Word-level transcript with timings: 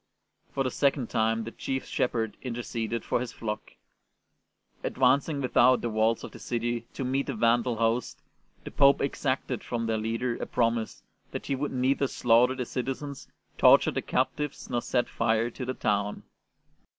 For 0.51 0.63
the 0.63 0.71
second 0.71 1.11
time 1.11 1.43
the 1.43 1.51
Chief 1.51 1.85
Shepherd 1.85 2.35
interceded 2.41 3.05
for 3.05 3.19
his 3.19 3.31
flock. 3.31 3.73
Advancing 4.83 5.41
without 5.41 5.81
the 5.81 5.91
walls 5.91 6.23
of 6.23 6.31
the 6.31 6.39
city 6.39 6.87
to 6.95 7.03
meet 7.03 7.27
the 7.27 7.35
Vandal 7.35 7.75
host, 7.75 8.19
the 8.63 8.71
Pope 8.71 8.99
exacted 8.99 9.63
from 9.63 9.85
their 9.85 9.99
leader 9.99 10.37
a 10.37 10.47
promise 10.47 11.03
that 11.29 11.45
he 11.45 11.55
would 11.55 11.71
neither 11.71 12.07
slaughter 12.07 12.55
the 12.55 12.65
citizens, 12.65 13.27
torture 13.59 13.91
the 13.91 14.01
captives, 14.01 14.71
nor 14.71 14.81
set 14.81 15.07
fire 15.07 15.51
to 15.51 15.65
the 15.67 15.75
town. 15.75 16.23